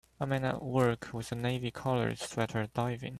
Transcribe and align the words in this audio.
A 0.19 0.25
man 0.25 0.43
at 0.43 0.63
work 0.63 1.09
with 1.13 1.31
a 1.31 1.35
navy 1.35 1.69
colored 1.69 2.17
sweater 2.17 2.65
diving. 2.73 3.09